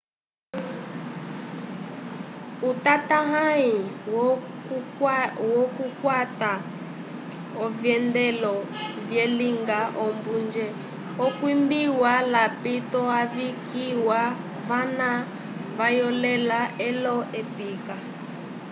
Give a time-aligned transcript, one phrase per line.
[2.69, 3.73] utatahãyi
[5.61, 6.51] wokukwata
[7.63, 8.55] ovyendelo
[9.07, 10.67] vyalinga ombunje
[11.25, 14.21] okwimbiwa lapito ayikiwa
[14.67, 15.09] vana
[15.77, 17.95] vayolela olo-ekipa